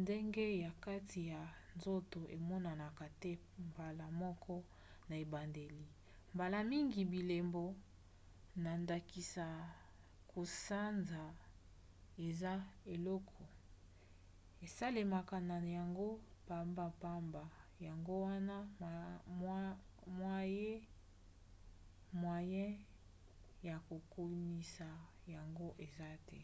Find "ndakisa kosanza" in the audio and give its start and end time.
8.82-11.24